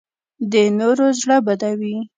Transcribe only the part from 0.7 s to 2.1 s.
نورو زړه بدوي